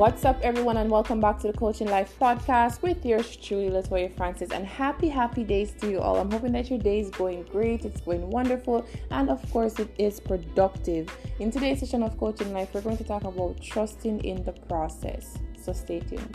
What's 0.00 0.24
up, 0.24 0.40
everyone, 0.40 0.78
and 0.78 0.90
welcome 0.90 1.20
back 1.20 1.38
to 1.40 1.48
the 1.48 1.52
Coaching 1.52 1.86
Life 1.86 2.16
podcast 2.18 2.80
with 2.80 3.04
yours 3.04 3.36
truly, 3.36 3.68
Latoya 3.68 4.10
Francis. 4.16 4.50
And 4.50 4.66
happy, 4.66 5.10
happy 5.10 5.44
days 5.44 5.72
to 5.72 5.90
you 5.90 6.00
all. 6.00 6.16
I'm 6.16 6.30
hoping 6.30 6.52
that 6.52 6.70
your 6.70 6.78
day 6.78 7.00
is 7.00 7.10
going 7.10 7.42
great, 7.42 7.84
it's 7.84 8.00
going 8.00 8.30
wonderful, 8.30 8.86
and 9.10 9.28
of 9.28 9.42
course, 9.52 9.78
it 9.78 9.94
is 9.98 10.18
productive. 10.18 11.14
In 11.38 11.50
today's 11.50 11.80
session 11.80 12.02
of 12.02 12.16
Coaching 12.18 12.50
Life, 12.54 12.72
we're 12.72 12.80
going 12.80 12.96
to 12.96 13.04
talk 13.04 13.24
about 13.24 13.60
trusting 13.60 14.24
in 14.24 14.42
the 14.42 14.52
process. 14.52 15.36
So 15.62 15.74
stay 15.74 16.00
tuned. 16.00 16.34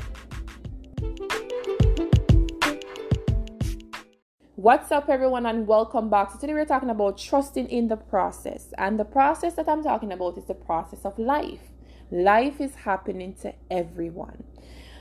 What's 4.57 4.91
up, 4.91 5.09
everyone, 5.09 5.47
and 5.47 5.65
welcome 5.65 6.11
back. 6.11 6.29
So, 6.29 6.37
today 6.37 6.53
we're 6.53 6.65
talking 6.65 6.91
about 6.91 7.17
trusting 7.17 7.67
in 7.69 7.87
the 7.87 7.97
process. 7.97 8.75
And 8.77 8.99
the 8.99 9.05
process 9.05 9.55
that 9.55 9.67
I'm 9.67 9.81
talking 9.81 10.11
about 10.11 10.37
is 10.37 10.45
the 10.45 10.53
process 10.53 11.03
of 11.03 11.17
life. 11.17 11.71
Life 12.11 12.61
is 12.61 12.75
happening 12.75 13.33
to 13.41 13.53
everyone. 13.69 14.43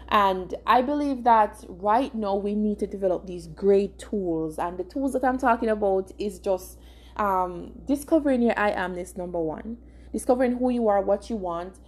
And 0.08 0.54
I 0.66 0.82
believe 0.82 1.24
that 1.24 1.64
right 1.68 2.14
now 2.14 2.34
we 2.36 2.54
need 2.54 2.78
to 2.80 2.86
develop 2.86 3.26
these 3.26 3.46
great 3.46 3.98
tools. 3.98 4.58
And 4.58 4.78
the 4.78 4.84
tools 4.84 5.12
that 5.14 5.24
I'm 5.24 5.38
talking 5.38 5.68
about 5.68 6.12
is 6.18 6.38
just 6.38 6.78
um, 7.16 7.72
discovering 7.86 8.42
your 8.42 8.58
I 8.58 8.72
amness, 8.72 9.16
number 9.16 9.40
one, 9.40 9.78
discovering 10.12 10.58
who 10.58 10.70
you 10.70 10.88
are, 10.88 11.00
what 11.00 11.30
you 11.30 11.36
want, 11.36 11.78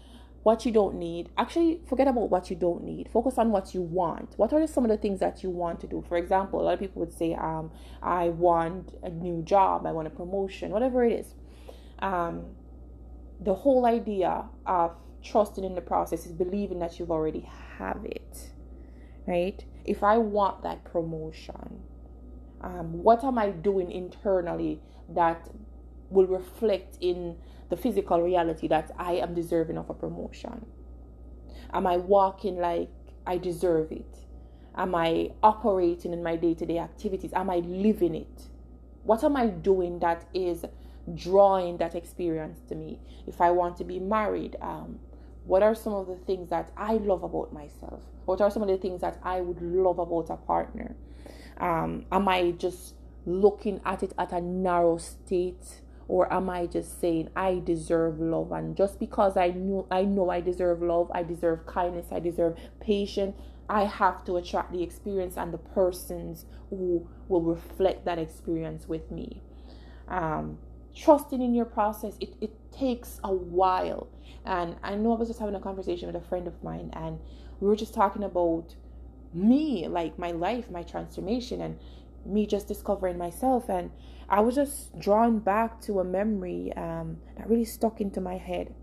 what 0.42 0.64
you 0.64 0.70
don't 0.70 0.94
need. 0.94 1.28
Actually, 1.36 1.80
forget 1.88 2.06
about 2.06 2.30
what 2.30 2.50
you 2.50 2.56
don't 2.56 2.84
need. 2.84 3.08
Focus 3.12 3.36
on 3.36 3.50
what 3.50 3.74
you 3.74 3.82
want. 3.82 4.34
What 4.36 4.52
are 4.52 4.66
some 4.66 4.84
of 4.84 4.90
the 4.90 4.96
things 4.96 5.18
that 5.20 5.42
you 5.42 5.50
want 5.50 5.80
to 5.80 5.86
do? 5.86 6.04
For 6.08 6.16
example, 6.16 6.60
a 6.60 6.62
lot 6.62 6.74
of 6.74 6.80
people 6.80 7.00
would 7.00 7.12
say, 7.12 7.34
um, 7.34 7.70
I 8.02 8.28
want 8.28 8.94
a 9.02 9.10
new 9.10 9.42
job, 9.42 9.86
I 9.86 9.92
want 9.92 10.06
a 10.06 10.10
promotion, 10.10 10.70
whatever 10.70 11.04
it 11.04 11.20
is. 11.20 11.34
Um, 11.98 12.44
the 13.40 13.54
whole 13.54 13.86
idea 13.86 14.44
of 14.64 14.96
trusting 15.30 15.64
in 15.64 15.74
the 15.74 15.80
process 15.80 16.26
is 16.26 16.32
believing 16.32 16.78
that 16.78 16.98
you've 16.98 17.10
already 17.10 17.48
have 17.78 18.04
it 18.04 18.50
right? 19.26 19.64
If 19.84 20.02
i 20.02 20.18
want 20.18 20.62
that 20.62 20.84
promotion 20.84 21.82
um, 22.60 23.02
what 23.02 23.22
am 23.24 23.38
i 23.38 23.50
doing 23.50 23.90
internally 23.90 24.80
that 25.10 25.48
will 26.10 26.26
reflect 26.26 26.96
in 27.00 27.36
the 27.68 27.76
physical 27.76 28.22
reality 28.22 28.68
that 28.68 28.90
i 28.98 29.12
am 29.14 29.34
deserving 29.34 29.78
of 29.78 29.90
a 29.90 29.94
promotion? 29.94 30.64
Am 31.72 31.86
i 31.86 31.96
walking 31.96 32.58
like 32.58 32.90
i 33.26 33.38
deserve 33.38 33.92
it? 33.92 34.18
Am 34.76 34.94
i 34.94 35.30
operating 35.42 36.12
in 36.12 36.22
my 36.22 36.36
day-to-day 36.36 36.78
activities? 36.78 37.32
Am 37.32 37.50
i 37.50 37.56
living 37.58 38.14
it? 38.14 38.42
What 39.04 39.24
am 39.24 39.36
i 39.36 39.46
doing 39.46 39.98
that 40.00 40.24
is 40.34 40.64
drawing 41.14 41.78
that 41.78 41.94
experience 41.94 42.60
to 42.68 42.74
me? 42.74 43.00
If 43.26 43.40
i 43.40 43.50
want 43.50 43.76
to 43.78 43.84
be 43.84 43.98
married 43.98 44.56
um, 44.60 44.98
what 45.46 45.62
are 45.62 45.74
some 45.74 45.94
of 45.94 46.06
the 46.06 46.16
things 46.16 46.50
that 46.50 46.72
I 46.76 46.94
love 46.94 47.22
about 47.22 47.52
myself? 47.52 48.02
What 48.24 48.40
are 48.40 48.50
some 48.50 48.62
of 48.62 48.68
the 48.68 48.76
things 48.76 49.00
that 49.00 49.18
I 49.22 49.40
would 49.40 49.62
love 49.62 49.98
about 49.98 50.28
a 50.30 50.36
partner? 50.36 50.96
Um, 51.58 52.06
am 52.10 52.28
I 52.28 52.50
just 52.52 52.94
looking 53.24 53.80
at 53.84 54.02
it 54.02 54.12
at 54.18 54.32
a 54.32 54.40
narrow 54.40 54.98
state? 54.98 55.82
Or 56.08 56.32
am 56.32 56.48
I 56.48 56.66
just 56.66 57.00
saying 57.00 57.30
I 57.34 57.60
deserve 57.64 58.20
love 58.20 58.52
and 58.52 58.76
just 58.76 59.00
because 59.00 59.36
I 59.36 59.48
know 59.48 59.88
I 59.90 60.04
know 60.04 60.30
I 60.30 60.40
deserve 60.40 60.80
love, 60.80 61.10
I 61.12 61.24
deserve 61.24 61.66
kindness, 61.66 62.06
I 62.12 62.20
deserve 62.20 62.56
patience, 62.78 63.34
I 63.68 63.86
have 63.86 64.24
to 64.26 64.36
attract 64.36 64.70
the 64.70 64.84
experience 64.84 65.36
and 65.36 65.52
the 65.52 65.58
persons 65.58 66.44
who 66.70 67.08
will 67.28 67.42
reflect 67.42 68.04
that 68.04 68.20
experience 68.20 68.86
with 68.86 69.10
me. 69.10 69.42
Um, 70.06 70.58
trusting 70.96 71.42
in 71.42 71.54
your 71.54 71.66
process, 71.66 72.16
it, 72.20 72.34
it 72.40 72.52
takes 72.72 73.20
a 73.22 73.32
while. 73.32 74.08
And 74.44 74.76
I 74.82 74.94
know 74.94 75.12
I 75.12 75.18
was 75.18 75.28
just 75.28 75.40
having 75.40 75.54
a 75.54 75.60
conversation 75.60 76.06
with 76.06 76.16
a 76.16 76.26
friend 76.26 76.46
of 76.46 76.62
mine, 76.62 76.90
and 76.94 77.18
we 77.60 77.68
were 77.68 77.76
just 77.76 77.94
talking 77.94 78.24
about 78.24 78.74
me, 79.34 79.86
like 79.88 80.18
my 80.18 80.30
life, 80.30 80.70
my 80.70 80.82
transformation, 80.82 81.60
and 81.60 81.78
me 82.24 82.46
just 82.46 82.66
discovering 82.66 83.18
myself. 83.18 83.68
And 83.68 83.90
I 84.28 84.40
was 84.40 84.54
just 84.54 84.98
drawn 84.98 85.38
back 85.38 85.80
to 85.82 86.00
a 86.00 86.04
memory 86.04 86.72
um, 86.76 87.18
that 87.36 87.48
really 87.48 87.64
stuck 87.64 88.00
into 88.00 88.20
my 88.20 88.36
head. 88.36 88.74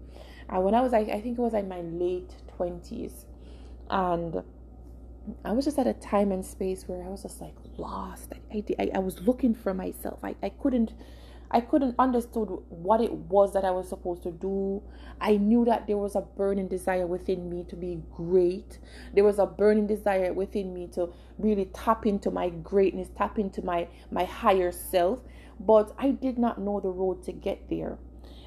Uh, 0.50 0.60
when 0.60 0.76
I 0.76 0.82
was, 0.82 0.94
I, 0.94 1.00
I 1.00 1.22
think 1.22 1.38
it 1.38 1.42
was 1.42 1.54
like 1.54 1.68
my 1.68 1.82
late 1.82 2.36
20s. 2.60 3.26
And 3.90 4.44
I 5.46 5.52
was 5.52 5.66
just 5.66 5.80
at 5.80 5.88
a 5.88 5.94
time 5.94 6.32
and 6.32 6.46
space 6.46 6.88
where 6.88 7.04
I 7.04 7.08
was 7.08 7.24
just 7.24 7.42
like 7.42 7.56
lost. 7.78 8.34
I, 8.54 8.64
I, 8.78 8.92
I 8.96 9.00
was 9.00 9.22
looking 9.22 9.56
for 9.56 9.74
myself. 9.74 10.20
I, 10.24 10.36
I 10.44 10.50
couldn't 10.50 10.94
I 11.54 11.62
couldn't 11.62 11.94
understood 12.00 12.50
what 12.70 13.00
it 13.00 13.14
was 13.14 13.54
that 13.54 13.64
I 13.64 13.70
was 13.70 13.88
supposed 13.88 14.24
to 14.24 14.32
do. 14.32 14.82
I 15.22 15.38
knew 15.38 15.64
that 15.66 15.86
there 15.86 16.00
was 16.00 16.16
a 16.16 16.22
burning 16.22 16.68
desire 16.68 17.06
within 17.06 17.48
me 17.48 17.64
to 17.70 17.76
be 17.76 18.02
great. 18.12 18.80
There 19.14 19.24
was 19.24 19.38
a 19.38 19.46
burning 19.46 19.86
desire 19.86 20.34
within 20.34 20.74
me 20.74 20.88
to 20.96 21.14
really 21.38 21.66
tap 21.66 22.08
into 22.08 22.32
my 22.32 22.50
greatness, 22.50 23.10
tap 23.16 23.38
into 23.38 23.64
my 23.64 23.88
my 24.10 24.24
higher 24.24 24.72
self, 24.72 25.20
but 25.60 25.94
I 26.00 26.10
did 26.10 26.40
not 26.40 26.60
know 26.60 26.80
the 26.80 26.90
road 26.90 27.24
to 27.26 27.32
get 27.32 27.70
there. 27.70 28.00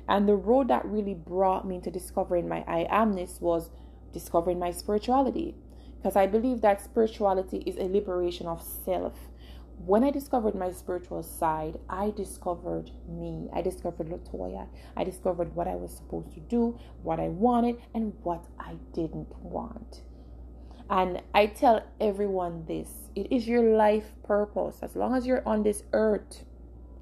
And 0.09 0.29
the 0.29 0.35
road 0.35 0.67
that 0.69 0.85
really 0.85 1.15
brought 1.15 1.67
me 1.67 1.81
to 1.83 1.91
discovering 1.93 2.49
my 2.49 2.65
I 2.67 2.89
amness 2.91 3.41
was 3.41 3.71
discovering 4.13 4.59
my 4.59 4.73
spirituality. 4.73 5.55
Because 5.97 6.17
I 6.17 6.27
believe 6.27 6.61
that 6.61 6.83
spirituality 6.83 7.59
is 7.59 7.77
a 7.77 7.89
liberation 7.89 8.49
of 8.49 8.63
self 8.63 9.15
when 9.85 10.05
I 10.05 10.11
discovered 10.11 10.55
my 10.55 10.71
spiritual 10.73 11.23
side, 11.23 11.79
I 11.89 12.11
discovered 12.11 12.91
me. 13.09 13.49
I 13.53 13.63
discovered 13.63 14.09
Latoya. 14.09 14.69
I 14.97 15.05
discovered 15.05 15.55
what 15.55 15.69
I 15.69 15.75
was 15.75 15.95
supposed 15.95 16.33
to 16.33 16.41
do, 16.41 16.79
what 17.03 17.21
I 17.21 17.29
wanted, 17.29 17.77
and 17.95 18.15
what 18.23 18.45
I 18.59 18.77
didn't 18.93 19.35
want. 19.43 20.03
And 20.89 21.23
I 21.35 21.47
tell 21.47 21.85
everyone 22.01 22.65
this 22.67 23.11
it 23.15 23.31
is 23.33 23.49
your 23.49 23.63
life 23.63 24.13
purpose. 24.25 24.79
As 24.83 24.95
long 24.97 25.15
as 25.15 25.27
you're 25.27 25.47
on 25.47 25.63
this 25.63 25.83
earth 25.93 26.45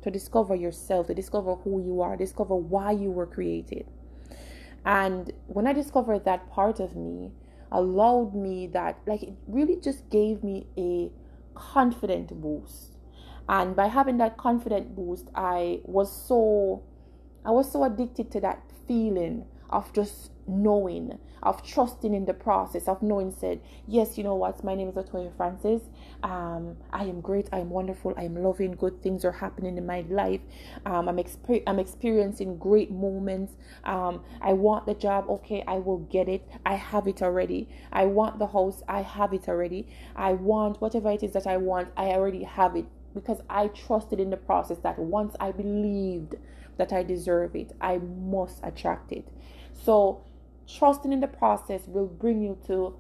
to 0.03 0.11
discover 0.11 0.55
yourself, 0.55 1.07
to 1.09 1.15
discover 1.15 1.55
who 1.57 1.83
you 1.83 2.01
are, 2.01 2.17
discover 2.17 2.55
why 2.55 2.93
you 2.93 3.11
were 3.11 3.27
created. 3.27 3.87
And 4.85 5.33
when 5.47 5.67
I 5.67 5.73
discovered 5.73 6.25
that 6.25 6.51
part 6.51 6.81
of 6.81 6.95
me, 6.97 7.33
allowed 7.73 8.35
me 8.35 8.67
that, 8.69 8.99
like, 9.07 9.23
it 9.23 9.35
really 9.49 9.77
just 9.77 10.09
gave 10.11 10.45
me 10.45 10.67
a 10.77 11.11
confident 11.55 12.41
boost. 12.41 12.97
And 13.49 13.77
by 13.77 13.89
having 13.89 14.19
that 14.19 14.37
confident 14.37 14.97
boost, 14.97 15.31
I 15.35 15.81
was 15.85 16.11
so 16.11 16.83
I 17.45 17.51
was 17.51 17.71
so 17.71 17.85
addicted 17.85 18.31
to 18.33 18.41
that 18.41 18.63
feeling 18.89 19.45
of 19.69 19.93
just 19.93 20.31
knowing, 20.47 21.19
of 21.43 21.63
trusting 21.63 22.15
in 22.15 22.25
the 22.25 22.35
process, 22.35 22.89
of 22.89 23.03
knowing 23.03 23.31
said, 23.33 23.61
yes, 23.87 24.17
you 24.17 24.25
know 24.25 24.35
what, 24.35 24.63
my 24.65 24.75
name 24.75 24.89
is 24.89 24.95
Latoya 24.95 25.35
Francis. 25.37 25.83
Um, 26.23 26.77
I 26.93 27.05
am 27.05 27.21
great, 27.21 27.49
I 27.53 27.61
am 27.61 27.71
wonderful, 27.71 28.15
I 28.17 28.25
am 28.25 28.37
loving, 28.37 28.73
good 28.73 29.03
things 29.03 29.25
are 29.25 29.33
happening 29.33 29.77
in 29.77 29.87
my 29.87 30.05
life. 30.09 30.41
Um, 30.87 31.09
I'm, 31.09 31.17
exper- 31.17 31.63
I'm 31.67 31.79
experiencing 31.79 32.57
great 32.59 32.91
moments. 32.91 33.55
Um, 33.85 34.23
I 34.41 34.53
want 34.53 34.87
the 34.87 34.95
job, 34.95 35.27
okay, 35.29 35.65
I 35.67 35.75
will 35.75 35.99
get 35.99 36.29
it. 36.29 36.47
I 36.65 36.75
have 36.75 37.07
it 37.07 37.23
already. 37.23 37.69
I 37.93 38.07
want 38.07 38.39
the 38.39 38.47
house, 38.47 38.83
I 38.89 39.03
have 39.03 39.33
it 39.33 39.49
already. 39.49 39.89
I 40.17 40.33
want 40.33 40.81
whatever 40.81 41.11
it 41.11 41.23
is 41.23 41.33
that 41.33 41.47
I 41.47 41.57
want, 41.57 41.89
I 41.97 42.11
already 42.11 42.45
have 42.45 42.77
it 42.77 42.87
because 43.15 43.41
I 43.49 43.69
trusted 43.69 44.19
in 44.21 44.31
the 44.31 44.37
process 44.37 44.79
that 44.79 44.99
once 44.99 45.37
I 45.39 45.53
believed 45.53 46.35
that 46.77 46.93
I 46.93 47.03
deserve 47.03 47.55
it, 47.55 47.73
I 47.81 47.99
must 47.99 48.61
attract 48.63 49.13
it. 49.13 49.29
So, 49.73 50.25
trusting 50.67 51.13
in 51.13 51.21
the 51.21 51.27
process 51.27 51.83
will 51.87 52.07
bring 52.07 52.43
you 52.43 52.59
to 52.67 52.97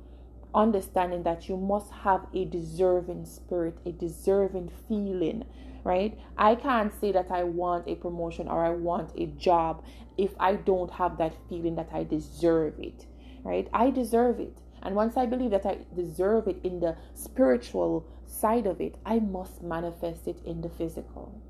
understanding 0.55 1.23
that 1.25 1.49
you 1.49 1.57
must 1.57 1.91
have 1.91 2.27
a 2.33 2.45
deserving 2.45 3.27
spirit, 3.27 3.77
a 3.85 3.93
deserving 3.93 4.71
feeling, 4.89 5.45
right? 5.83 6.19
I 6.39 6.55
can't 6.55 6.93
say 7.01 7.13
that 7.13 7.31
I 7.31 7.43
want 7.43 7.89
a 7.89 7.97
promotion 7.97 8.49
or 8.49 8.65
I 8.65 8.71
want 8.71 9.13
a 9.19 9.27
job 9.27 9.85
if 10.17 10.31
I 10.39 10.55
don't 10.55 10.93
have 10.93 11.19
that 11.19 11.34
feeling 11.49 11.75
that 11.77 11.89
I 11.93 12.05
deserve 12.05 12.78
it, 12.78 13.07
right? 13.43 13.69
I 13.72 13.91
deserve 13.91 14.39
it. 14.39 14.59
And 14.83 14.95
once 14.95 15.17
I 15.17 15.27
believe 15.27 15.51
that 15.51 15.67
I 15.67 15.78
deserve 15.97 16.47
it 16.47 16.60
in 16.63 16.81
the 16.81 16.97
spiritual 17.15 18.07
side 18.27 18.67
of 18.67 18.81
it, 18.81 18.97
I 19.05 19.19
must 19.19 19.63
manifest 19.63 20.28
it 20.28 20.41
in 20.45 20.60
the 20.60 20.69
physical. 20.69 21.41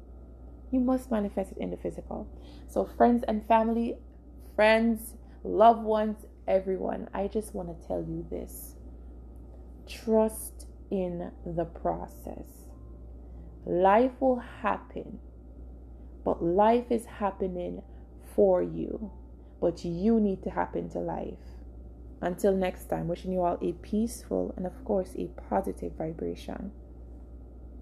You 0.70 0.81
must 0.81 1.10
manifest 1.10 1.52
it 1.52 1.58
in 1.58 1.70
the 1.70 1.76
physical. 1.76 2.28
So, 2.69 2.84
friends 2.84 3.25
and 3.26 3.46
family, 3.46 3.96
friends, 4.56 5.14
loved 5.44 5.82
ones, 5.82 6.17
everyone, 6.49 7.08
I 7.14 7.29
just 7.29 7.55
want 7.55 7.69
to 7.69 7.87
tell 7.87 8.00
you 8.00 8.26
this 8.31 8.75
trust 9.87 10.67
in 10.91 11.31
the 11.44 11.64
process. 11.64 12.46
Life 13.67 14.12
will 14.20 14.43
happen, 14.62 15.19
but 16.25 16.43
life 16.43 16.87
is 16.91 17.06
happening 17.06 17.82
for 18.35 18.62
you, 18.62 19.12
but 19.61 19.85
you 19.85 20.20
need 20.20 20.43
to 20.43 20.50
happen 20.50 20.88
to 20.91 20.99
life. 20.99 21.38
Until 22.20 22.55
next 22.55 22.87
time, 22.87 23.08
wishing 23.08 23.32
you 23.32 23.43
all 23.43 23.58
a 23.61 23.73
peaceful 23.73 24.55
and, 24.56 24.67
of 24.67 24.85
course, 24.85 25.14
a 25.19 25.26
positive 25.49 25.93
vibration. 25.99 26.73